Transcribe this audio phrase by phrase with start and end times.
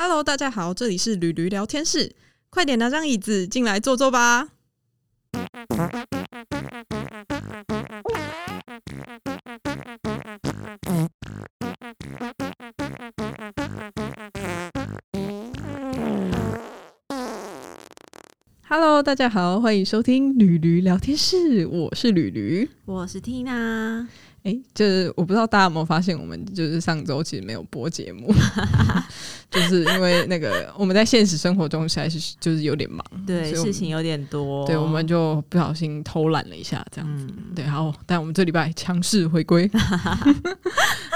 [0.00, 2.14] Hello，大家好，这里是驴驴聊天室，
[2.50, 4.50] 快点拿张椅子进来坐坐吧。
[18.68, 22.70] Hello，大家好，欢迎收听驴驴聊天室，我是驴驴。
[22.84, 24.06] 我是 Tina，
[24.48, 28.32] 哎，就是我不知道大家有没有发现，我们就是上周其实没有播节目，
[29.50, 37.26] 就是因为那个我们在现实生活中实在是就是有点忙，对，事情有点多，对，我们就不小心偷懒了一下，这样子。
[37.28, 39.70] 嗯，对，好，但我们这礼拜强势回归。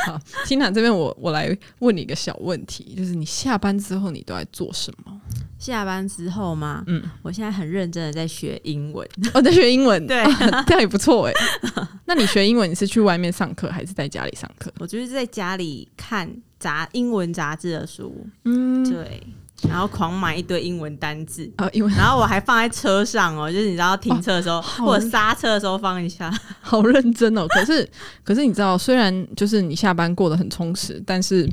[0.05, 5.21] 好，Tina 这边我我来问你一个小问题，就是你下班之后你都在做什么？
[5.63, 11.33] 下班之后嘛，嗯，我现在很认真的在学英文，我、在学英文，对哦这样也不错哎。
[12.07, 14.73] 那你学英文，你是去外面上课还是在家里上课？
[14.79, 19.23] 我就是在家里看杂英文杂志的书，嗯，对，
[19.69, 21.49] 然后狂买一堆英文单字。
[21.57, 26.29] 啊，英文然后我还放在车上哦，就是你知道停车的时候、好或者刹车的时候放一下。
[26.61, 27.47] 好认真哦。
[27.49, 27.89] 可是，
[28.25, 31.49] 可是你知道，虽然就是你下班过得很充实，但是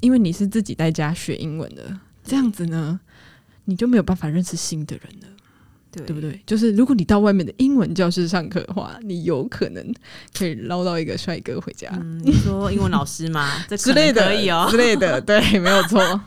[0.00, 1.82] 因为你是自己在家学英文的，
[2.24, 2.98] 这样子呢，
[3.64, 5.28] 你就没有办法认识新的人了。
[5.94, 6.22] 对对不？
[6.22, 6.40] 对？
[6.46, 9.94] 就是如果你到外面的英文教室上课的话，你有可能
[10.34, 11.90] 可以捞到一个帅哥回家。
[11.92, 13.62] 嗯，你说英文老师吗？
[13.68, 14.66] 这之类的，可以哦。
[14.72, 16.18] 之类的， 对，没有错。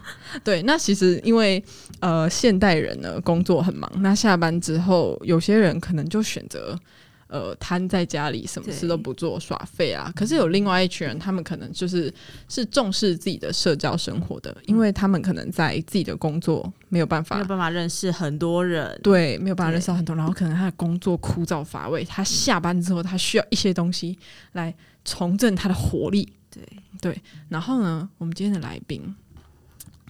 [0.44, 1.64] 对，那其实因为
[2.00, 6.80] 呃，现代人呢工作很忙，那下班之后，有些人可能就选择
[7.28, 10.12] 呃瘫在家里，什么事都不做，耍废啊。
[10.16, 12.14] 可是有另外一群人，他们可能就是
[12.48, 24.18] 是重视自己的社交生活的，因为他们可能在自己的工作没有办法没有办法认识很多人，对，没有办法认识到很多，然后可能他的工作枯燥乏味，他下班之后他需要一些东西
[24.54, 26.32] 来重振他的活力。
[26.50, 26.62] 对。
[27.02, 29.14] 对，然后呢，我们今天的来宾，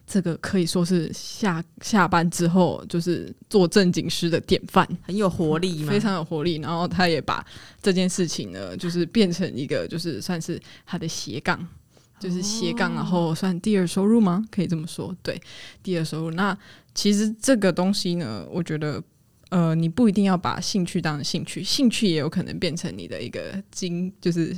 [0.07, 6.57] 这个可以说是下下班之后就是做正经事的典范，很有活力嘛，非常有活力。
[6.57, 7.45] 然后他也把
[7.81, 11.67] 这件事情呢，就是变成一个就是算是他的斜杠。
[12.17, 14.41] 就是斜杠，然后算第二收入吗？
[14.49, 15.39] 可以这么说，对，
[15.83, 16.31] 第二收入。
[16.31, 16.57] 那
[16.95, 19.03] 其实这个东西呢，我觉得，
[19.49, 24.55] 呃，你不一定要把兴趣当成兴趣，兴趣也有可能变成你的一个经，就是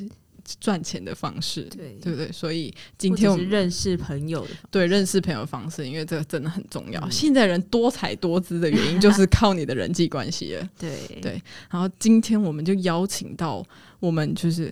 [0.60, 2.32] 赚钱的方式，对对不对？
[2.32, 7.00] 所以今天我们认识朋友的方对认识朋友的方式，因为这个真的很重要。
[7.02, 10.68] 嗯现在人多才多姿的原因， 就是靠你的人际关系了。
[10.80, 10.92] 对
[11.22, 13.64] 对然后今天我们就邀请到
[14.00, 14.72] 我们就是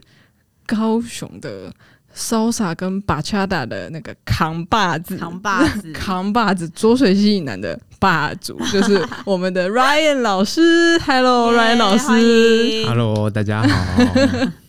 [0.66, 1.74] 高雄的
[2.16, 10.97] salsa 跟 bachata 的那个扛把子，扛把子 扛把子浊水溪以南的霸主，就是我们的 Ryan 老师。
[11.00, 14.13] Hello，Ryan 老师，Hello，大家好。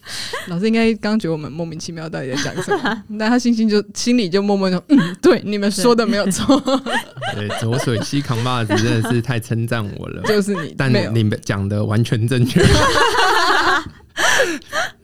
[0.48, 6.60] 老师应该刚觉得我们莫名其妙到底在讲什么， 但他心心就心里就默默说，嗯，对，你们说的没有错，
[7.34, 12.62] 对，左水西扛把子真的是太称赞我了，就是你，但你们讲的完全正确。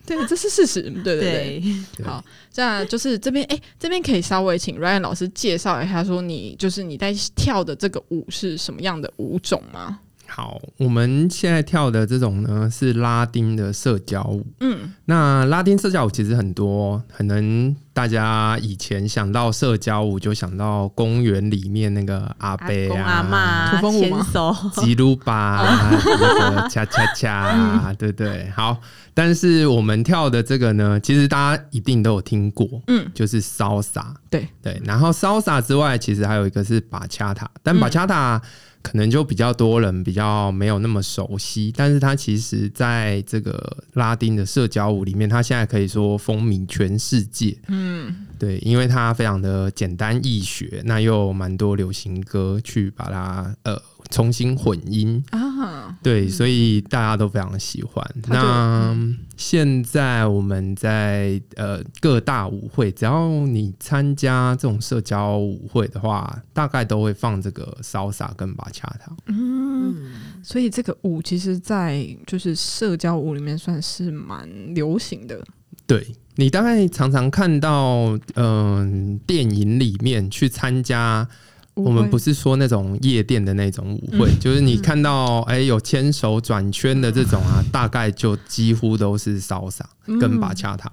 [0.05, 1.31] 对，这是事实，对对对。
[1.61, 1.63] 对，
[1.99, 10.01] 对好，这样就是这边，哎、这边可以稍微请 Ryan 老师介绍一下，说你就是你在跳的这个舞是什么样的舞种吗？
[10.35, 14.47] 好，我们现在跳的这种呢是拉丁的社交舞。
[14.61, 23.23] 嗯，那拉丁社交舞其实很多，可能大家以前想到社交舞就想到公园里面那个阿阿伯公阿啊。
[23.23, 25.63] 妈土风舞吗牵手，吉鲁巴，
[26.01, 28.51] 那个恰恰恰， 对不对？
[28.57, 28.81] 好，
[29.15, 34.49] 但是我们跳的这个呢，其实大家一定都有听过，嗯，就是 salsa，对。
[34.63, 34.81] 对。
[34.85, 37.81] 然后 salsa 之外，其实还有一个是巴恰塔，但嗯。
[37.81, 38.41] 巴恰塔
[38.81, 53.81] 可能就比较多人比较没有那么熟悉，但是它其实在这个拉丁的社交舞里面，它现在可以说风靡全世界，嗯，对，因为它非常的简单易学，那又有蛮多流行歌去把它呃
[54.13, 58.07] 重新混音，啊，对，所以大家都非常喜欢。
[58.29, 58.95] 那
[59.39, 69.11] 现在我们在呃各大舞会，只要你参加这种社交舞会的话，大概都会放这个 salsa 跟巴恰塔。
[69.29, 75.43] 嗯，嗯，所以这个舞其实，在就是社交舞里面算是蛮流行的。
[75.87, 76.07] 对
[76.37, 81.27] 你大概常常看到，嗯、电影里面去参加。
[81.75, 89.85] 我们不是是说那种夜店的那种舞会，就是你看到哎、有牵手转圈的这种啊，大概就几乎都是 salsa
[90.21, 90.93] 跟巴恰塔。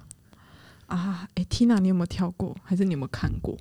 [0.87, 2.55] 啊，哎，Tina，你有没有跳过？
[2.63, 3.55] 还是你有没有看过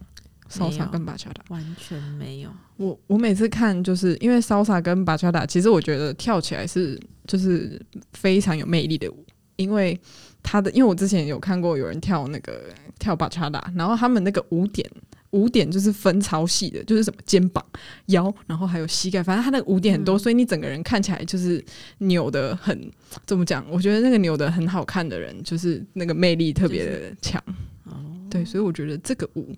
[0.50, 1.41] ？salsa 跟 bachata？
[1.49, 7.79] 完全没有，我我每次看，就是因为 salsa 跟 bachata，其实我觉得跳起来是就是
[8.14, 9.26] 非常有魅力的舞，
[9.56, 10.00] 因为
[10.43, 12.64] 他的，因为我之前有看过有人跳那个
[12.99, 14.91] 跳 bachata，然后他们那个舞点
[15.31, 17.65] 舞点就是分超细的，就是什么肩膀、
[18.07, 21.63] 腰，然后还有膝盖，反正他那个舞点很多，嗯所以你整个人看起来就是
[21.99, 22.91] 扭的很
[23.27, 23.65] 怎么讲？
[23.71, 27.43] 我觉得那个扭的很好看的人，就是那个魅力特别的强。
[27.85, 27.95] 哦，
[28.31, 29.55] 对，所以我觉得这个舞，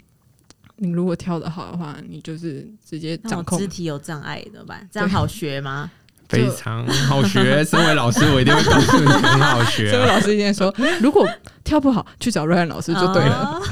[0.76, 4.88] 你如果跳得好的话，你就是直接掌控肢体有障碍怎么办？
[4.90, 5.90] 这样好学吗？
[6.30, 7.64] 非常好学。
[7.64, 11.28] 身为老师，我一定会告诉你很好学啊、这位老师一定说，如果
[11.64, 13.44] 跳不好，去找 Ryan 老师就对了。
[13.44, 13.62] 哦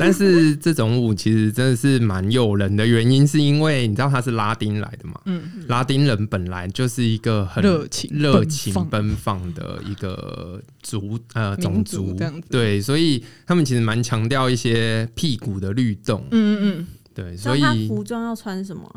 [0.00, 5.20] 但是这种舞其实真的是蛮诱人的，原因是因为你知道它是拉丁来的嘛？
[5.24, 18.88] 嗯，拉丁人本来就是一个很热情热情奔放的一个族呃种族族这样子对，所以他们其实蛮强调一些屁股的律动，嗯嗯对，所以服装要穿什么？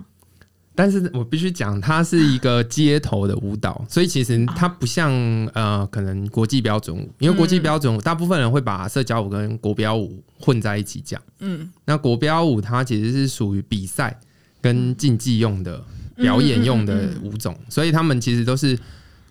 [0.81, 5.11] 但是我必须讲，它是一个街头的舞蹈，所以其实它不像
[5.53, 11.21] 呃，可能国际标准舞，因为国际标准舞大部分人会把社交舞跟国标舞混在一起讲。
[11.39, 14.19] 嗯那国标舞它其实是属于比赛
[14.59, 15.79] 跟竞技用的、
[16.15, 18.75] 表演用的舞种，所以他们其实都是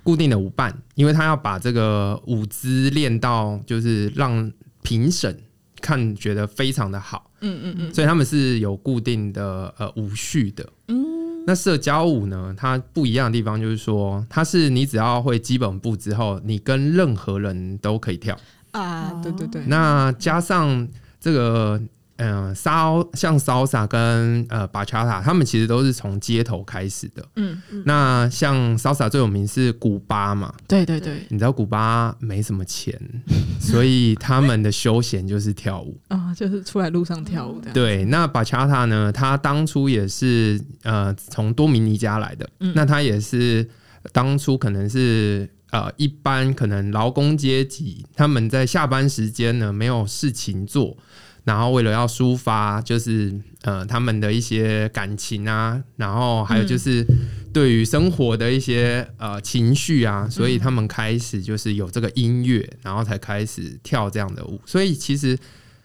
[0.05, 4.53] 固定的舞伴，因为他要把这个舞姿练到，就是让
[4.83, 5.37] 评审
[5.81, 7.29] 看觉得非常的好。
[7.41, 10.69] 嗯嗯嗯所以他们是有固定的呃舞序的。
[10.89, 11.10] 嗯，
[11.47, 18.39] 那社交舞呢，它不一样的地方就是说，它是你只要会基本步之后，你跟任何人都可以跳。
[18.73, 20.87] 啊，对对对，那加上
[21.21, 21.81] 这个。
[22.23, 27.25] 嗯，骚像 salsa 跟呃 bachata，他们其实都是从街头开始的。
[27.37, 32.95] 嗯，那像 salsa 最有名是古巴嘛，对对对你知道古巴没什么钱，
[33.59, 35.99] 所以他们的休闲就是跳舞。
[36.09, 37.73] 啊，就是出来路上跳舞的。
[37.73, 39.11] 对，那巴恰塔呢？
[39.11, 43.67] 他当初也是呃从多米尼加来的，嗯那他也是
[44.13, 50.97] 当初可能是呃一般可能劳工阶级，他们在下班时间呢没有事情做，
[51.45, 57.07] 然后为了要抒发就是呃他们的一些感情啊，然后还有就是
[57.53, 65.39] 对于生活的一些呃情绪啊，所以他们开始就是有这个音乐，然后才开始跳这样的舞，所以其实。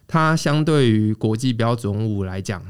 [0.08, 2.64] 它相对于国际标准舞来讲，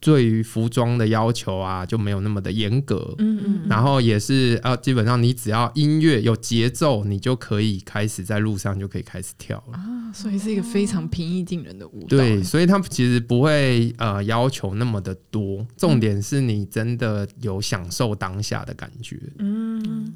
[0.00, 3.14] 对于服装的要求啊就没有那么的严格。
[3.18, 9.76] 嗯嗯然后也是呃，基本上你只要音乐有节奏，你就可以开始在路上就可以开始跳了。
[9.76, 12.08] 啊，所以是一个非常平易近人的舞蹈。
[12.08, 19.20] 对，所以他们其实不会呃要求那么的多，重点是你真的有享受当下的感觉。
[19.38, 20.12] 嗯，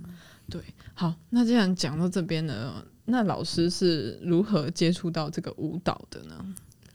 [0.49, 0.61] 对。
[0.95, 6.35] 好，那既然讲到这边呢，那老师是如何接触到这个舞蹈的呢？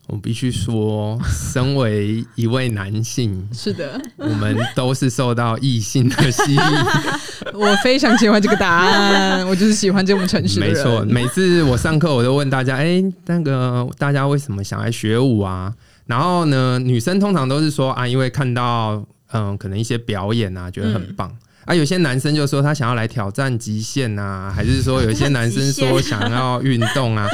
[0.09, 1.19] 我必须说，
[1.53, 6.61] 身为一位男性，是的，我们都是受到异性的吸引。
[7.53, 10.65] 我非常喜欢这个答案，我就是喜欢这么诚实的。
[10.67, 15.73] 没错，每次我上课我都问大家，哎、那个大家为什么想来学舞啊？
[16.05, 21.31] 然后呢，女生通常都是说啊，因为看到嗯，可能一些表演啊，觉得很棒。
[21.69, 27.27] 啊，有些男生就说他想要来挑战极限啊， 还是说有一些男生说想要运动啊？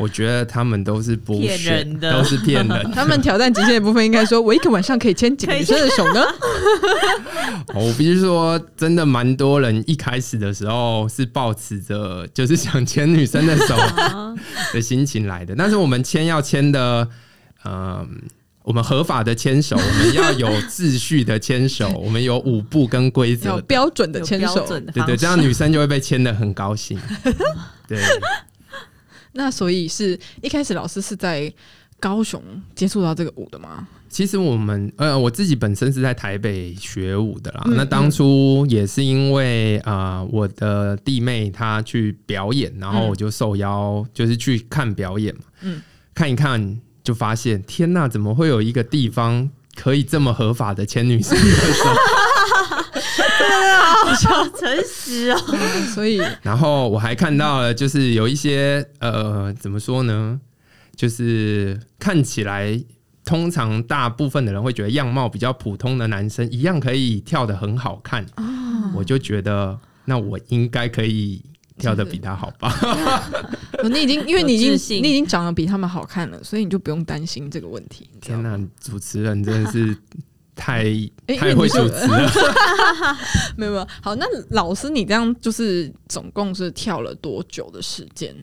[0.00, 2.90] 我觉得他们都是不骗人的都是骗人。
[2.92, 6.24] 他们挑战极限的部分，应该说我一个晚上可以牵几个女生的手呢？
[7.74, 14.34] 我必须说，真的蛮多人一开始的时候是抱持着就是想牵女生的手啊
[14.72, 17.06] 的心情来的，但是我们牵要牵的，
[17.66, 18.08] 嗯、
[18.64, 24.66] 我们合法的牵手， 我们要有秩序的牵手， 我们有舞步跟规则，有标准的有牵手。
[24.68, 26.98] 对对，这样女生就会被牵的很高兴。
[27.88, 28.00] 对，
[29.32, 31.52] 那所以是一开始老师是在
[31.98, 32.42] 高雄
[32.74, 33.86] 接触到这个舞的吗？
[34.08, 37.62] 其实我们呃，我自己本身是在台北学舞的啦。
[37.64, 45.42] 嗯那当初也是因为啊、呃我的弟妹她去表演，然后我就受邀，就是去看表演嘛。
[45.62, 45.80] 嗯
[46.14, 51.84] 看一看就发现，天呐，怎么会有一个地方可以这么合法的牵女生的手？
[54.28, 55.38] 好诚实哦。
[55.94, 60.38] 所以然后我还看到了，就是有一些呃，怎么说呢？
[60.94, 62.78] 就是看起来，
[63.24, 68.24] 通常大部分的人会觉得样貌比较普通的男生，一样可以跳得很好看。
[68.94, 71.42] 我就觉得，那我应该可以
[71.78, 72.70] 跳得比他好吧？
[73.86, 78.08] 哦你已经因为你已经你已经长得比他们好看了，所以你就不用担心这个问题。
[78.20, 79.96] 天哪，主持人真的是
[80.54, 80.84] 太
[81.26, 82.30] 诶太会主持了。
[83.56, 83.88] 没 有没有。
[84.00, 88.34] 好，那老师你这样就是总共是跳了多久的时间？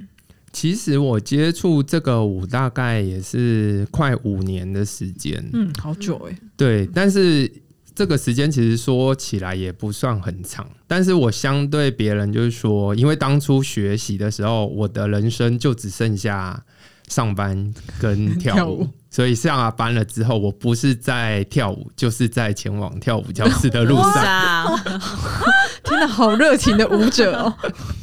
[0.51, 5.47] 其实我接触这个舞大概也是快五年的时间。
[5.53, 7.49] 嗯，好久哎、对，但是
[7.99, 16.63] 这个时间其实说起来也不算很长，但是我相对别人就是说，因为当初学习的时候，我的人生就只剩下
[17.09, 18.87] 上班跟跳舞，跳舞。
[19.11, 24.79] 所以下班了之后，我不是在跳舞，就是在前往跳舞教室的路上。
[25.99, 27.53] 上，天哪，好热情的舞者哦！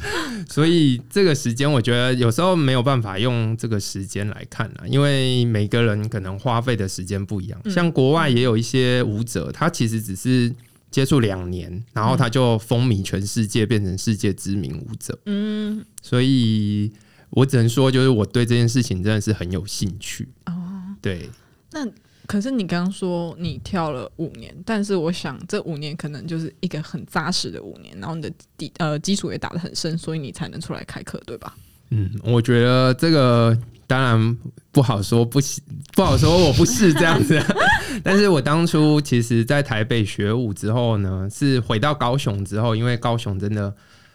[0.49, 7.61] 所以这个时间，我觉得有时候没有办法用这个时间来看啊，因为每个人可能花费的时间不一样。
[7.65, 10.55] 嗯像国外也有一些舞者，他其实只是
[10.91, 15.19] 接触两年，然后他就风靡全世界，变成世界知名舞者。
[15.27, 16.91] 嗯，所以
[17.31, 20.29] 我只能说，就是我对这件事情真的是很有兴趣。
[20.47, 20.55] 哦，
[21.03, 21.29] 对，
[21.73, 21.85] 那
[22.27, 31.55] 可是你刚刚说你跳了五年，但是我想这五年可能就是一个很扎实的五年，然后你的底呃基础也打得很深，所以你才能出来开课，对吧？
[31.91, 33.57] 嗯，我觉得这个
[33.87, 34.37] 当然
[34.73, 35.61] 不好说，不是
[35.95, 37.41] 不好说，我不是这样子。
[38.03, 43.73] 但是我当初其实，在台北学舞之后呢，是回到高雄之后，因为高雄真的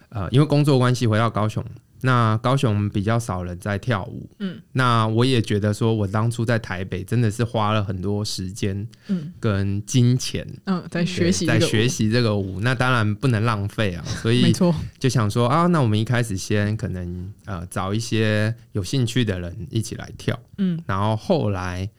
[0.10, 1.63] 呃，因为工作关系回到高雄。
[2.01, 9.31] 那高雄比较少人在跳舞，嗯，那我也觉得说，我当初在台北真的是花了很多时间嗯。
[9.39, 14.51] 跟金钱嗯，在对学习在学，习这个舞，那当然不能浪费啊， 所以
[15.00, 20.81] 就想说啊，那我们一开始先可能呃找一些有兴趣的人一起来跳，嗯。
[20.86, 21.89] 然后后来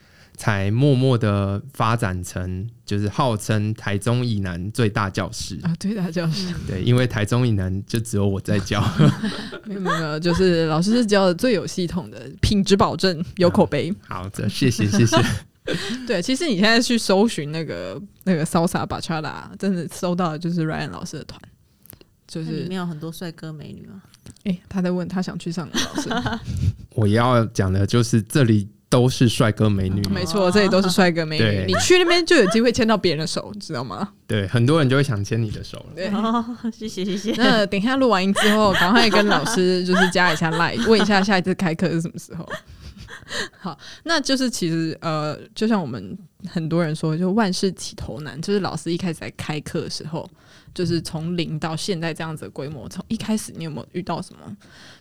[0.43, 5.57] 才默默的发展成就是号称台中以南最大教室。
[5.63, 8.85] 啊，最大教室对，因为台中以南就只有我在教，
[9.65, 13.95] 没有没有，就是老师是教的最有系统的，品质保证，有口碑。
[14.09, 15.17] 好的，谢谢谢谢。
[16.09, 21.41] 对，其实你现在去搜寻那个那个 salsa bachata，真的搜到的就是 Ryan 老师的团，
[22.27, 24.03] 就是里面有很多帅哥美女吗？
[24.43, 26.11] 哎、他在问他想去上的老师，
[26.97, 34.11] 我要讲的就是这里都是帅哥美女，没错，这里都是帅哥美女，你去那边就有机会牵到别人的手，知道吗？
[34.27, 35.87] 对，很多人就会想牵你的手了。
[35.97, 36.09] 对。
[36.09, 37.33] 哦，谢谢谢谢。
[37.39, 42.47] 那等一下录完音之后，赶快跟老师就是加一下 line，问一下下一次开课是什么时候。
[43.59, 50.29] 好，那就是其实呃，就像我们很多人说，就万事起头难，就是老师一开始在开课的时候，
[50.75, 54.57] 就是从零到现在这样子的规模，从一开始你有没有遇到什么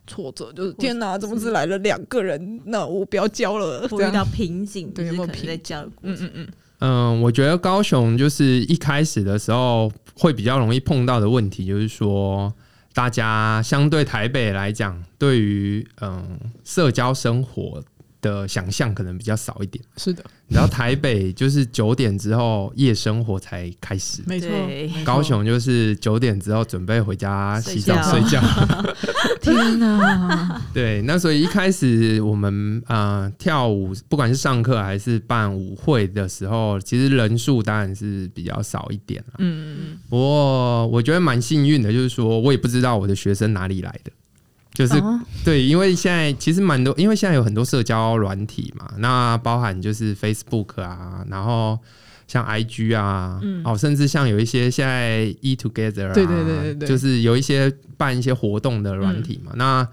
[0.06, 0.52] 挫折？
[0.54, 2.62] 就是天哪，怎么只来了两个人？
[2.66, 5.82] 那我不要教了，我遇到瓶颈，对有没有就是可能在瓶教。
[6.02, 6.48] 嗯嗯嗯，
[6.80, 12.54] 嗯，我觉得高雄就是一开始的时候会比较容易碰到的问题，就是说
[12.94, 17.82] 大家相对台北来讲，对于嗯社交生活
[18.22, 19.84] 的想象可能比较少一点。
[19.98, 24.50] 是的，然后台北就是九点之后夜生活才开始，没错
[25.04, 28.42] 高雄就是九点之后准备回家洗澡睡睡觉。
[29.42, 39.34] 天哪， 对，那所以一开始我们呃跳舞，不管是上课还是办舞会的时候，其实人数当然是比较少一点啦。
[39.40, 40.00] 嗯嗯。
[40.10, 44.12] 不过我觉得蛮幸运的，就是说我也不知道我的学生哪里来的，
[44.74, 44.94] 就是、
[45.44, 51.78] 对，因为现在其实蛮多，因为现在有很多社交软体嘛，那包含就是 Facebook 啊，然后
[52.28, 53.62] 像 IG 啊，嗯。
[53.66, 56.88] 哦，甚至像有一些现在 E Together 啊，对对对对对。
[56.88, 59.88] 就是有一些办一些活动的软体嘛，那。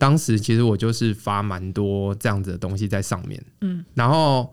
[0.00, 4.48] 当时其实我就是发蛮多这样子的东西在上面，嗯，然后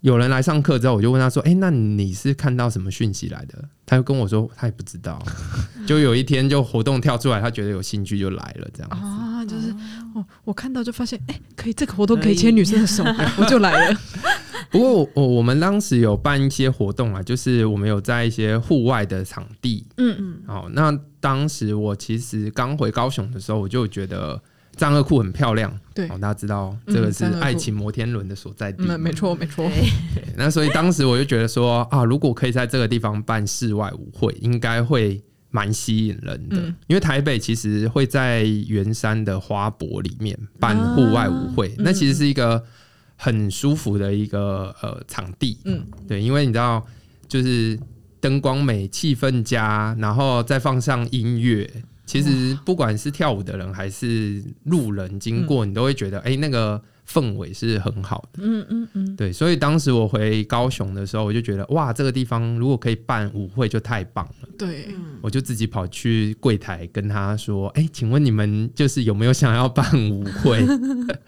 [0.00, 5.20] 有人来上课之后，我就问他说：“哎、那你是看到什么讯息来的？”他就跟我说他也不知道，
[5.86, 8.96] 就有一天就活动跳出来，他觉得有兴趣就来了，这样子。
[8.96, 9.70] 啊，就是
[10.14, 13.02] 哦，我看到就发现，哎、可以这个活动可以牵女生的手，
[13.38, 13.98] 我就来了。
[14.70, 20.68] 不过我我我们当时有办一些活动啊，就是我们有在一些户外的场地嗯嗯，哦。
[20.72, 24.38] 那当时我其实刚回高雄的时候，我就觉得
[24.76, 26.06] 战恶库很漂亮，对。
[26.10, 29.68] 哦，大家知道嗯这个是爱情摩天轮的所在地没错没错，
[30.36, 36.56] 那所以当时我就觉得说啊，如果可以在这个地方办室外舞会，应该会蛮吸引人的。
[36.56, 36.72] 嗯。
[36.86, 42.62] 因为台北其实会在圆山的花博里面办户外舞会，啊那其实是一个
[43.16, 45.58] 很舒服的一个呃场地。
[45.64, 46.86] 嗯，对，因为你知道，
[47.26, 47.76] 就是
[48.20, 51.68] 灯光美、气氛佳，然后再放上音乐。
[52.08, 58.40] 其实不管是跳舞的人还是路人经过，你都会觉得，哎、那个氛围是很好的。
[58.42, 64.48] 嗯嗯嗯，对，所以当时我回高雄的时候，我就觉得哇，这个地方如果可以办舞会就太棒了。
[64.56, 70.64] 对，嗯我就自己跑去柜台跟他说：“哎、请问你们就是有没有想要办舞会？”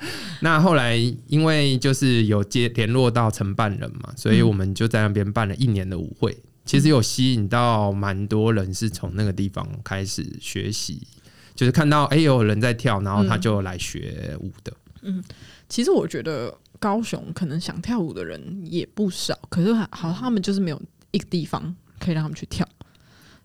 [0.40, 0.96] 那后来
[1.26, 6.34] 因为就是有接联络到承办人嘛，所以我们就在那边办了一年的舞会。
[6.64, 11.06] 其实有吸引到蛮多人是从那个地方开始学习，
[11.54, 14.72] 就是看到哎、有人在跳，然后他就来学舞的。
[15.02, 15.22] 嗯
[15.68, 22.68] 其实我觉得高雄可能想跳舞的人也不少，可是好好他们就是没有一个地方可以让他们去跳，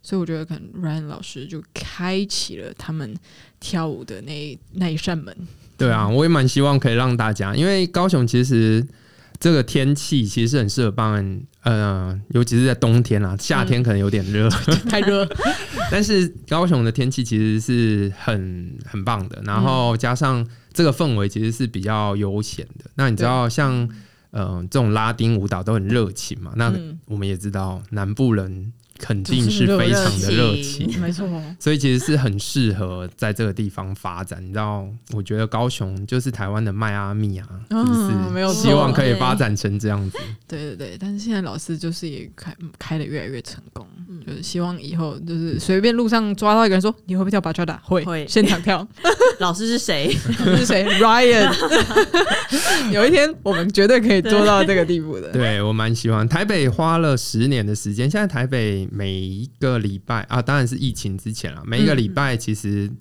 [0.02, 3.16] 所以我觉得可能 Ryan 老师就开启了他们
[3.60, 5.36] 跳舞的那那一扇门。
[5.78, 8.86] 对啊，我也蛮希望可以让大家，因为高雄其实
[9.46, 14.50] 这个天气其实是很适合办，呃，尤其是在冬天啦，夏天可能有点热，
[14.90, 15.24] 太热，
[15.92, 22.90] 但是高雄的天气其实是很很棒的，然后加上这个氛围其实是比较悠闲的。
[22.96, 23.88] 那你知道像
[24.32, 26.52] 呃这种拉丁舞蹈都很热情嘛？
[26.56, 31.28] 那嗯我们也知道南部人肯定是是非常的热热情情，没错，
[31.60, 34.44] 所以其实是很适合在这个地方发展。
[34.44, 40.18] 你知道，我觉得高雄就是台湾的迈阿密啊，嗯希望可以发展成这样子。
[40.48, 43.86] 对对对，但是现在老师就是也开开的越来越成功，
[44.26, 47.80] 就是希望以后就是随便路上抓到一个人说你会不会跳巴 a 达？
[47.84, 48.88] 会，会现场跳。
[49.40, 50.12] 老师是谁？
[50.58, 51.54] 是谁？Ryan。
[52.92, 55.32] 有一天我们绝对可以做到这个地步的。
[55.32, 56.28] 对我蛮喜欢。
[56.28, 62.92] 台北花了十年的时间，现在台北每一个礼拜啊，当然是疫情之前了，每一个礼拜其实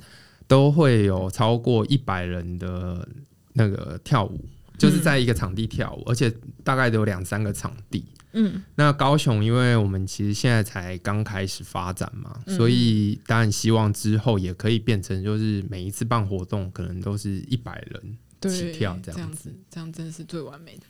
[0.47, 3.09] 都会有超过一百人的
[3.53, 4.45] 那个跳舞，
[4.79, 8.05] 就是在一个场地跳舞，而且大概都有两三个场地。
[8.37, 20.83] 嗯，那高雄，因为我们其实现在才刚开始发展嘛，嗯所以当然希望之后也可以变成，就是每一次办活动可能都是一百人对，起跳这这样子子，这样真的是最完美的。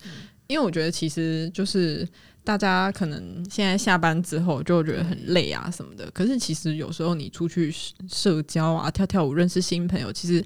[0.47, 2.07] 因为我觉得其实就是
[2.43, 10.45] 大家可能现在下班之后就觉得很累啊什么的，可是其实有时候你出去社社交啊、跳跳舞、认识新朋友，其实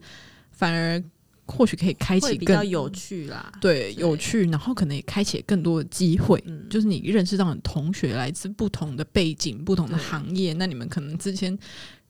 [0.53, 1.03] 反而
[1.47, 3.51] 或许可以开会启更比较有趣啦。
[3.61, 6.43] 对有趣，然后可能也开启更多的机会。
[6.47, 11.59] 嗯，就是你认识到你同学来自不同的背景、不同的行业，那你们可能之前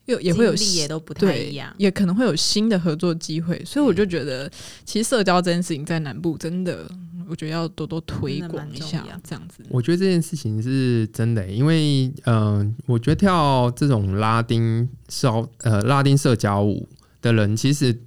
[0.09, 1.73] 又也会有也都不太对一样，。
[1.79, 3.62] 也可能会有新的合作机会。
[3.65, 4.50] 所以我就觉得，
[4.85, 6.91] 其实社交这件事情在南部真的，
[7.29, 9.62] 我觉得要多多推广一下这样子。
[9.69, 16.88] 我觉得这件事情是真的欸、因为嗯、呃我觉得跳这种拉丁社呃拉丁社交舞
[17.21, 17.99] 的人，其实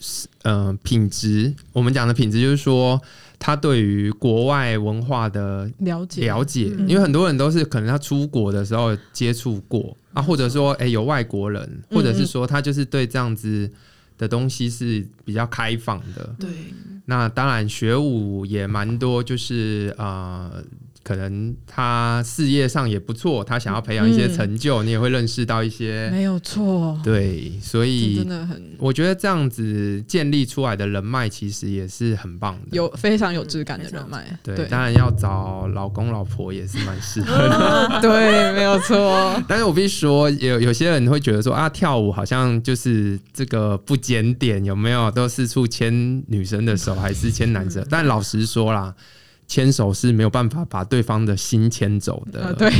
[0.00, 3.00] 是呃品质，我们讲的品质就是说，
[3.40, 6.20] 他对于国外文化的了解。
[6.26, 6.88] 了解，嗯。
[6.88, 13.68] 因为很多人都是可能他出国的时候接触过啊，或者说诶有外国人，嗯或者是说他就是对这样子
[14.16, 16.32] 的东西是比较开放的。
[16.38, 16.48] 对，
[17.06, 20.62] 那当然学舞也蛮多，就是呃。
[21.02, 32.68] 可能他事业上也不错，他想要培养一些嗯成就，你也会认识到一些没有错，对，所以真的很我觉得这样子建立出来的人脉其实也是很棒的。
[32.72, 34.38] 有非常有质感的嗯人脉。
[34.42, 38.00] 对，对当然要找老公老婆也是蛮适合的。
[38.00, 39.42] 对，没有错。
[39.48, 45.10] 但是我必须说，有有些人会觉得说啊，跳舞好像就是这个不检点，有没有？
[45.10, 47.84] 都四处牵女生的手，还是牵男生？
[47.90, 48.94] 但老实说啦，
[49.50, 52.40] 牵手是没有办法把对方的心牵走的。
[52.40, 52.72] 啊，对哦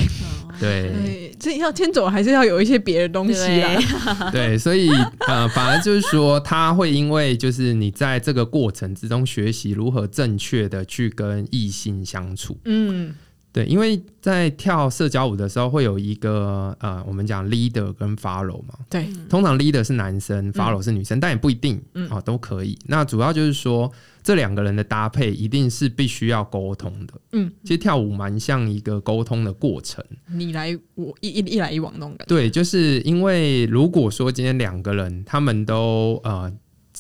[0.61, 4.31] 对对，这要牵走还是要有一些别的东西对啦。
[4.31, 4.89] 对， 所以
[5.27, 12.57] 呃，反而就是说，他会因为就是你在这个过程之中学习如何正确的去跟异性相处。
[12.67, 13.13] 嗯，
[13.53, 18.75] 对，因为在跳社交舞的时候，会有一个呃，我们讲 leader 跟 follow 嘛。
[18.89, 22.79] 对，通常 leader 是男生，follow 是女生，但也不一定，嗯哦，都可以。
[22.87, 23.91] 那主要就是说，
[24.23, 27.15] 这两个人的搭配一定是必须要沟通的。
[27.33, 30.05] 嗯，其实跳舞蛮像一个沟通的过程。
[30.29, 32.25] 你来我一一一来一往那种感觉。
[32.27, 36.53] 对，就是因为如果说今天两个人他们都呃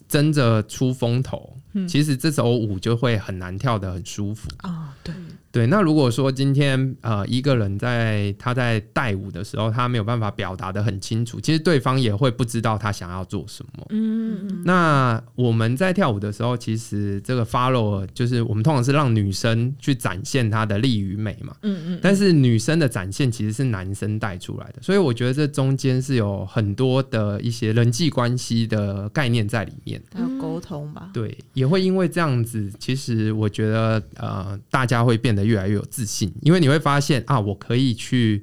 [0.08, 4.48] 争着出风头，嗯其实这首舞就会很难跳得很舒服。
[4.58, 5.14] 啊，对，
[5.52, 13.86] 对，那如果说今天呃一个人在他在带舞的时候，他没有办法表达的很清楚，其实对方也会不知道他想要做什么。
[13.90, 30.00] 嗯嗯那我们在跳舞的时候，其实这个 follow 就是我们通常是让女生去展现她的力与美嘛，嗯嗯，但是女生的展现其实是男生带出来的，所以我觉得这中间是有很多的一些人际关系的概念在里面。
[30.14, 31.10] 还有沟通吧。
[31.12, 38.42] 对，也会因为这样子，其实我觉得呃，大家会变得越来越有自信，因为你会发现啊，我可以去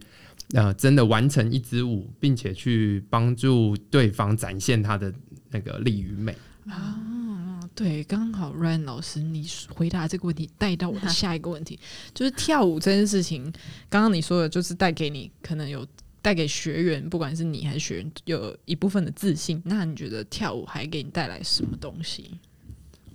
[0.53, 5.13] 呃，真的完成一支舞，并且去帮助对方展现他的
[5.51, 6.35] 那个力与美。
[6.67, 11.79] 啊，对，刚好 Ryan 老师你回答这个问题，带到我的 下一个问题，
[12.13, 13.43] 就是跳舞这件事情。
[13.89, 15.87] 刚刚你说的，就是带给你可能有
[16.21, 19.61] 带给学员，不管是你还是学员，有一部分的自信。
[19.65, 22.31] 那你觉得跳舞还给你带来什么东西？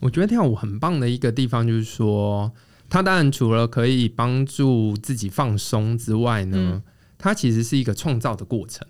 [0.00, 2.50] 我觉得跳舞很棒的一个地方就是说，
[2.92, 6.82] 它当然除了可以帮助自己放松之外呢，嗯
[7.16, 8.86] 它其实是一个创造的过程。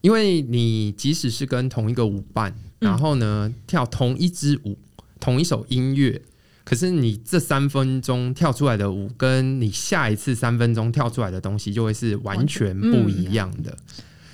[0.00, 4.76] 因为你即使是跟同一个舞伴，嗯然后呢跳同一支舞、
[5.20, 6.20] 同一首音乐，
[6.64, 13.78] 可是你这三分钟跳出来的舞，跟你下一次三分钟跳出来的东西，就会是完全不一样的。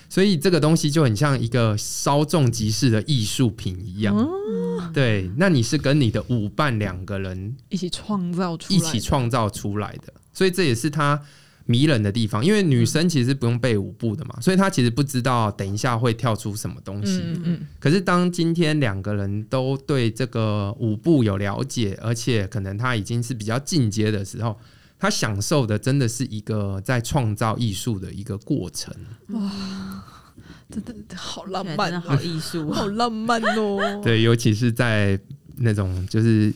[0.09, 4.16] 所以这个东西就很像一个稍纵即逝的艺术品一样。
[4.16, 4.31] 哦
[4.93, 11.21] 对，那你是跟你的舞伴两个人一起创造出来，一起创造出来的，所以这也是他
[11.65, 12.45] 迷人的地方。
[12.45, 17.21] 因为女生其实不用背舞步的嘛，所以她其实不知道等一下会跳出什么东西。
[17.25, 24.59] 嗯嗯可是当今天两个人都对这个舞步有了解，而且可能他已经是比较进阶的时候，
[24.99, 28.95] 他享受的真的是一个在创造艺术的一个过程。
[30.71, 32.75] 真的好浪漫，的好艺术哦。
[32.75, 34.01] 好浪漫哦。
[34.05, 35.19] 对，尤其是在
[35.57, 36.53] 那种就是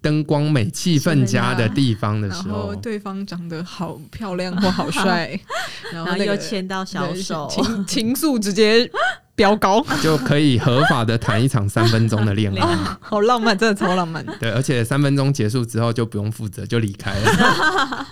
[0.00, 5.38] 灯光美、气氛佳的地方的时然后候，对方长得好漂亮或好帅，
[5.92, 8.90] 然然后后那个又牵到小手，情情愫直接
[9.36, 12.52] 飙高， 就可以合法的谈一场三分钟的恋。
[12.54, 14.26] 爱好浪漫，真的超浪漫。
[14.40, 18.06] 对，而且三分钟结束之后就不用负责，就离开了。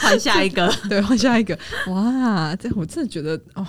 [0.00, 0.72] 换下一个。
[0.88, 1.58] 对，换下一个。
[1.88, 3.66] 哇，这我真的觉得哦，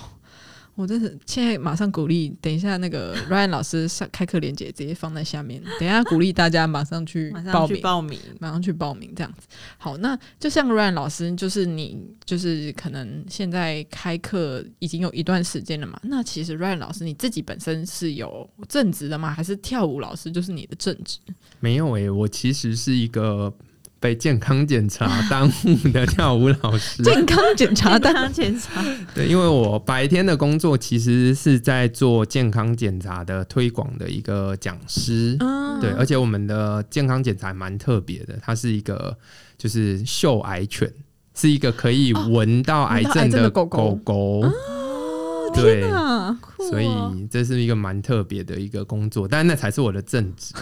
[0.80, 7.76] 我真是现在马上鼓励，等一下那个 Ryan 老师上开课链接直接放在下面，等一下鼓励大家马上去报名。
[7.76, 9.46] 去报名，马上去报名，这样子。
[9.76, 16.00] 好，那就像 Ryan 老师，就是你，就是可能现在开课已经有一段时间了嘛。
[16.02, 19.30] 那其实 Ryan 老师你自己本身是有正职的吗？
[19.30, 21.18] 还是跳舞老师就是你的正职？
[21.60, 23.52] 没有诶、我其实是一个
[24.00, 27.02] 被健康检查 耽误的跳舞老师。
[27.02, 28.82] 健康检查单健康检查，
[29.14, 35.36] 对，因为我白天的工作其实是在做健康检查的推广的一个讲师。
[35.40, 39.16] 嗯，对，而且我们的健康检查蛮特别的，它是一个
[39.58, 40.90] 就是嗅癌犬，
[41.34, 44.40] 是一个可以闻到癌症的狗狗狗。
[44.42, 44.52] 哦
[45.54, 45.82] 对，
[46.70, 50.54] 所以哦这是一个蛮特别的一个工作，但那才是我的正职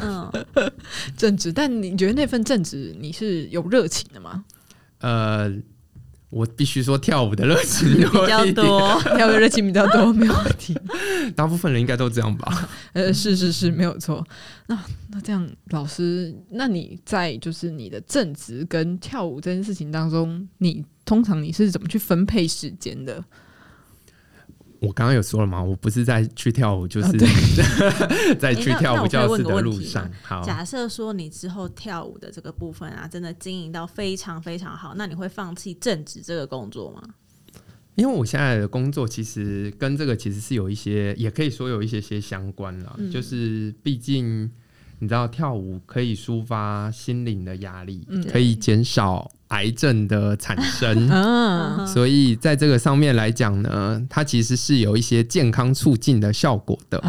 [0.00, 0.30] 啊。
[0.34, 0.70] 嗯，
[1.16, 1.52] 正职。
[1.52, 4.44] 但你觉得那份正职你是有热情的吗？
[4.98, 5.52] 呃，
[6.30, 10.78] 我必须说跳舞的热情比较，多，跳的热情比较多， 没有问题。
[11.36, 12.68] 大部分人应该都这样吧。
[12.92, 14.24] 呃，是是是，没有错。
[14.66, 14.78] 那
[15.10, 23.22] 那这样，老师，那你在就是你的正职跟跳舞这件事情当中，你通常你是怎么去分配时间的？
[24.82, 30.16] 我刚刚有说了嘛，我不是在去跳舞，就是、啊 在去跳舞教室的路上吗。
[30.22, 37.02] 好，假设说你之后跳舞的这个部分啊，真的经营到非常非常好，那你会放弃正职这个工作吗？
[37.94, 42.94] 因为我现在的工作其实跟这个其实是有一些，也可以说有一些些相关了。
[42.98, 44.50] 嗯就是毕竟
[44.98, 51.08] 你知道，跳舞可以抒发心灵的压力，嗯可以减少癌症的产生。
[51.12, 57.02] 嗯，所以在这个上面来讲呢，它其实是有一些健康促进的效果的。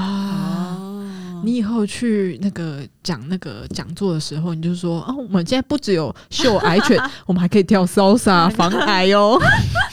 [1.46, 9.38] 你以后去那个讲那个讲座的时候，你就说哦，我们现在不只有秀癌犬， 我们还可以跳 salsa 防癌哦。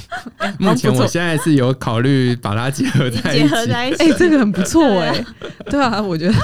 [0.61, 3.73] 目前我现在是有考虑把它结合在一结合起。
[3.73, 5.25] 在一起，哎、这个很不错哎、
[5.67, 6.35] 对啊，我觉得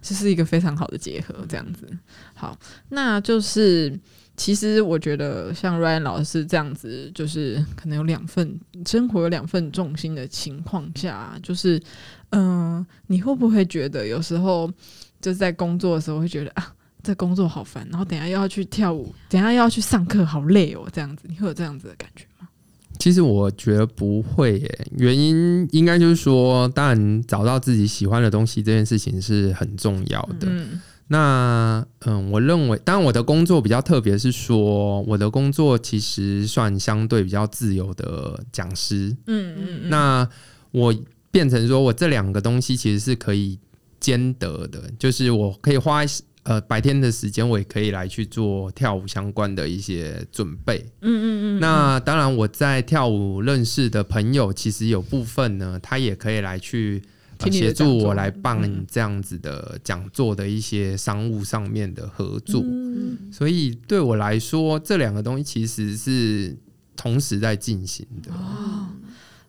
[0.00, 1.86] 这是一个非常好的结合，这样子。
[2.34, 2.56] 好，
[2.88, 3.92] 那就是
[4.40, 11.78] 其实我觉得像 Ryan 老师这样子，就是可能有两份生活有两份重心的情况下，就是
[12.30, 14.72] 嗯、呃你会不会觉得有时候
[15.20, 16.72] 就是在工作的时候会觉得啊？
[17.02, 22.48] 这工作好烦，然后等下又要去跳舞，等下又要去上课，好累哦，这样子，你会有这样子的感觉吗？
[22.98, 30.48] 其实我觉得不会耶，原因应该就是说，当然找到自己喜欢的东西这件事情是很重要的。
[30.48, 30.80] 嗯
[31.12, 39.08] 那嗯，我认为，当然我的工作比较特别，是说我的工作其实算相对比较自由的讲师。
[39.26, 40.28] 嗯嗯嗯，那
[40.70, 40.94] 我
[41.32, 43.58] 变成说我这两个东西其实是可以
[43.98, 46.02] 兼得的，就是我可以花
[46.44, 50.78] 呃白天的时间，我也可以来去做跳舞相关的一些准备。
[51.00, 57.02] 嗯嗯嗯，那当然，我在跳舞认识的朋友，其实有部分呢，他也可以来去
[57.48, 62.60] 协助我来办嗯这样子的讲座的一些商务上面的合作。
[62.64, 66.56] 嗯所以对我来说，这两个东西其实是
[66.96, 68.32] 同时在进行的。
[68.32, 68.88] 哦，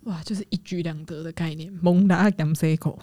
[0.04, 3.00] 哇，就是一举两得的概念，蒙达甘塞口。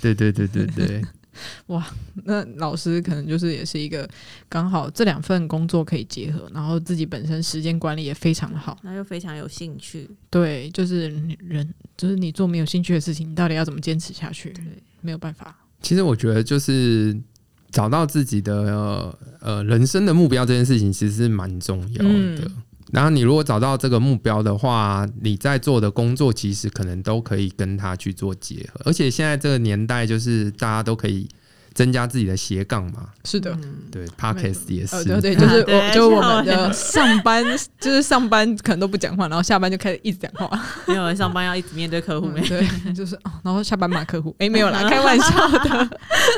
[0.00, 1.04] 对对对对对，
[2.24, 4.08] 那老师可能就是也是一个
[4.48, 8.78] 刚好这两份工作可以结合，然后自己本身时间管理也非常的好。
[8.82, 14.50] 那就非常有兴趣，对，就是人，就是你做没有兴趣的事情，你到底要怎么坚持下去？
[14.50, 14.64] 对，
[15.00, 15.56] 没有办法。
[15.80, 17.18] 其实我觉得就是
[17.70, 22.08] 找到自己的呃呃人生的目标这件事情，其实是蛮重要的。
[22.08, 28.80] 嗯然后你如果找到这个目标的话，你在做的工作其实可能都可以跟它去做结合。
[28.84, 31.26] 而且现在这个年代，就是大家都可以
[31.72, 33.08] 增加自己的斜杠嘛。
[33.24, 34.94] 是的，嗯对，Podcast 也是。
[34.96, 37.42] 呃，对对，就是我， 就是我们的上班，
[37.80, 40.50] 就是上班可能都不讲话，然后下班就开始一直讲话。
[40.86, 42.46] 没有人上班要一直面对客户没？
[42.46, 45.88] 对，就是哦，然后下班骂客户， 哎，没有啦，开玩笑的。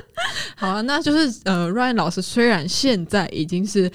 [0.56, 3.90] 好啊，那就是呃，Ryan 老师虽然现在已经是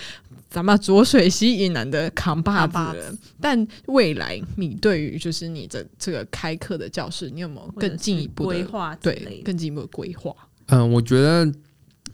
[0.50, 9.42] 咱们浊水溪以南的扛把子但未来你对于就是你的这个开课的教室，你有没有更进一步的规划对？
[9.46, 10.36] 更进一步的规划？
[10.68, 11.52] 嗯，我觉得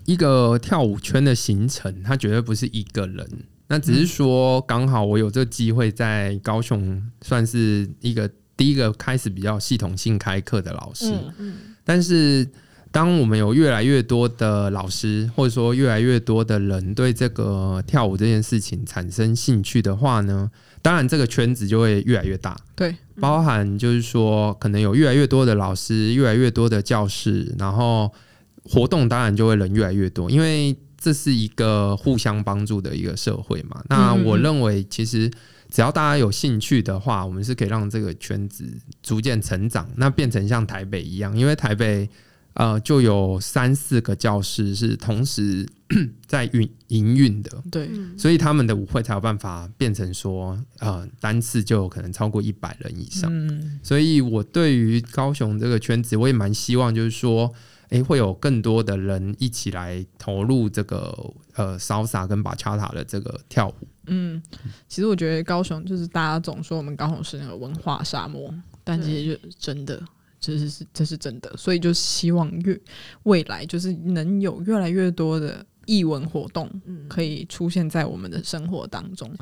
[0.06, 3.28] 一个跳舞圈的形成，它绝对不是一个人。
[3.68, 11.10] 那只是说，刚好我有这个机会在高雄，算是一个第一个开始比较系统性开课的老师。
[11.12, 12.48] 嗯嗯，但是，
[12.96, 20.50] 当我们有越来越多的老师，或者说越来越多的人对这个跳舞这件事情产生兴趣的话呢，
[20.82, 22.56] 当然这个圈子就会越来越大。
[22.74, 28.10] 对，包含就是说，可能有越来越多的老师，越来越多的教室，然后
[28.64, 33.84] 活动当然就会人越来越多，因为这是一个互相帮助的一个社会嘛。
[33.90, 35.30] 那我认为，其实
[35.70, 38.64] 只要大家有兴趣的话，我们是可以让这个圈子
[39.04, 42.10] 逐渐成长，那变成像台北一样，因为台北。
[42.56, 45.66] 呃，就有三四个教室是同时
[46.26, 48.18] 在运营运的，对，嗯。
[48.18, 53.30] 所以他们的舞会才有办法变成说，呃，单次就有可能超过一百人以上。
[53.32, 57.54] 嗯，所以我对于高雄这个圈子，我也蛮希望，就是说，
[57.90, 63.76] 诶，会有更多的人一起来投入这个呃 salsa 跟把恰塔的这个跳舞。
[64.08, 64.42] 嗯，
[64.88, 70.02] 其实我觉得高雄就是大家总说我们高雄是那个文化沙漠，但其实就真的，
[70.46, 72.80] 这是是这是真的，所以就希望越
[73.24, 79.34] 未来就是能有越来越多的艺文活动嗯可以出现在我们的生活当中。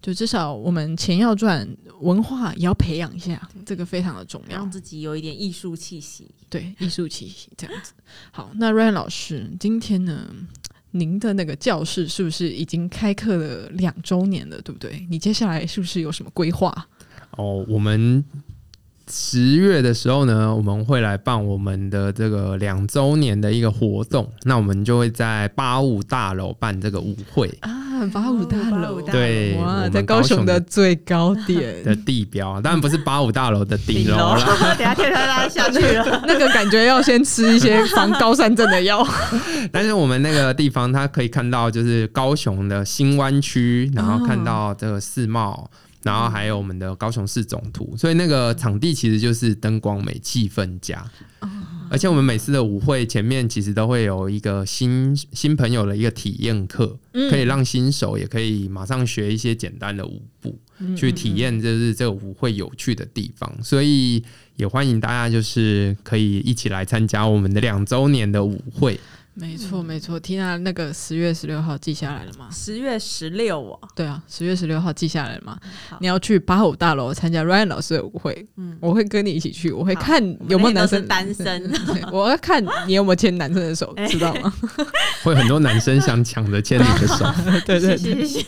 [0.00, 1.66] 就至少我们钱要赚，
[2.00, 4.70] 文化也要培养一下，这个非常的重要让。
[4.70, 6.30] 自己有一点艺术气息。
[6.50, 7.94] 对，艺术气息这样子。
[8.30, 10.28] 好，那 Ryan 老师，今天呢，
[10.90, 15.06] 您的那个教室是不是已经开课了两周年了，对不对？
[15.08, 16.86] 你接下来是不是有什么规划？
[17.38, 18.22] 哦，我们
[19.10, 27.70] 十月的时候呢，我们会来办我们的这个两周年的一个活动，那我们就会在八五大楼办这个舞会啊，
[28.12, 34.74] 八五大楼，对哇，在高雄的的最高点，的地标啊，当然不是八五大楼的顶楼了。
[34.76, 36.22] 等下天他拉下去了。
[36.26, 39.06] 那个感觉要先吃一些防高山症的药。
[39.70, 45.70] 但是我们那个地方，它可以看到就是高雄的新湾区，然后看到这个世贸，
[46.04, 51.04] 然后还有我们的高雄市总图，所以那个场地其实就是灯光美、气氛佳。
[51.90, 56.98] 而且我们每次的舞会前面其实都会有一个新新朋友的一个体验课，
[57.30, 60.58] 可以让新手也可以马上学一些简单的舞步，
[60.96, 63.52] 去体验就是这个舞会有趣的地方。
[63.62, 64.22] 所以
[64.56, 68.98] 也欢迎大家就是可以一起来参加我们的两周年的舞会。
[69.34, 70.20] 没错，没错。
[70.20, 72.48] Tina 那个十月十六号记下来了吗？
[72.52, 75.58] 十月十六哦，对啊，十月十六号记下来了吗？
[76.00, 81.70] 你要去八五大楼参加 Ryan 老师的舞会，嗯我会跟你一起去，我会看有没有男生单身
[82.12, 84.52] 我要看你有没有牵男生的手，知道吗？
[85.24, 87.24] 会很多男生想抢着牵你的手。
[87.66, 88.46] 对对谢对，谢谢谢。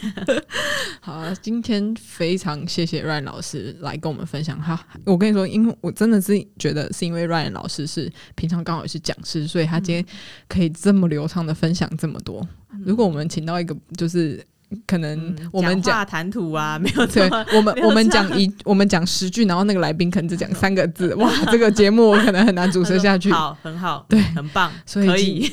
[1.00, 4.78] 好啊，今天非常谢谢 Ryan 老师来跟我们分享哈。
[5.04, 10.04] 我跟你说，因为我真的是觉得是因为 Ryan 老师是平常刚好也是讲师，所以他今天
[10.48, 12.46] 可以这么流畅的分享这么多。
[12.84, 14.44] 如果我们请到一个就是
[14.84, 23.30] 可能嗯我们讲谈吐啊，没有对我们我们讲一 我们讲十句，然后那个来宾可能只讲三个字，哇， 这个节目我可能很难主持下去。
[23.32, 25.50] 好，很好，对很棒，所以可以。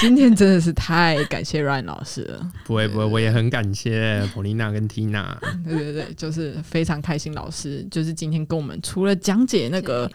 [0.00, 5.26] 今天真的是太感谢 Ryan 老师了，不会不会，我也很感谢 Polina 跟 Tina。
[5.64, 10.10] 对对对，就是非常开心，老师就是今天跟我们除了讲解那个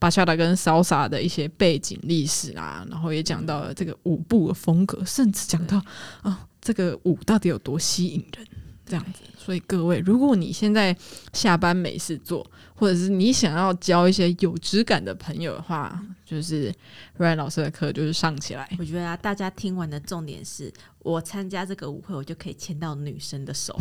[0.00, 5.80] 巴夏达跟 salsa 的一些背景历史啊，然后也讲到了这个舞步的风格，甚至讲到
[6.22, 8.46] 啊、这个舞到底有多吸引人，
[8.90, 9.20] 这样子。
[9.38, 10.94] 所以各位，如果你现在
[11.32, 16.72] 下班没事做，或者是你想要交一些有质感的朋友的话，就是
[17.18, 18.68] Ryan 老师的课就是上起来。
[18.78, 23.78] 我觉得啊，大家听完的重点是我参加这个舞会，我就可以牵到女生的手。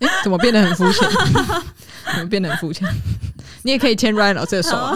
[0.00, 1.08] 哎、怎么变得很肤浅？
[2.14, 2.86] 怎么变得很肤浅？
[3.62, 4.94] 你也可以牵 Ryan 老师的手啊，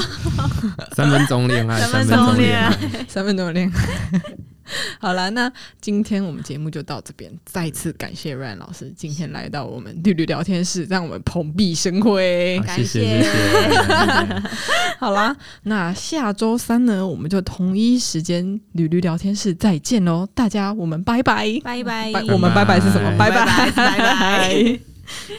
[0.94, 3.06] 三分钟恋爱，三三分钟恋爱。
[3.08, 4.49] 三分钟恋爱。
[5.00, 12.58] 好了，那今天我们节目就到这边，再次感谢 Ryan 老师今天来到我们绿绿聊天室，让我们蓬荜生辉。
[12.60, 14.42] 好谢谢感谢谢谢。
[14.98, 21.46] 好啦，那下周三呢，我们就同一时间绿绿聊天室再见喽，大家我们拜拜。
[21.62, 23.10] 拜拜拜，我们拜拜是什么？
[23.18, 24.80] 拜拜拜拜拜。